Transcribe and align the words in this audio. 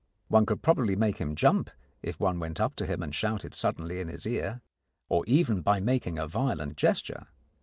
One 0.29 0.47
could 0.47 0.63
probably 0.63 0.95
make 0.95 1.19
him 1.19 1.35
jump 1.35 1.69
if 2.01 2.19
one 2.19 2.39
went 2.39 2.59
up 2.59 2.75
to 2.77 2.87
him 2.87 3.03
and 3.03 3.13
shouted 3.13 3.53
suddenly 3.53 3.99
into 3.99 4.13
his 4.13 4.25
ear, 4.25 4.61
or 5.09 5.23
even 5.27 5.61
by 5.61 5.79
making 5.79 6.17
a 6.17 6.25
violent 6.25 6.75
gesture. 6.75 7.27